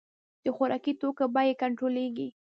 [0.43, 2.27] د خوراکي توکو بیې کنټرولیږي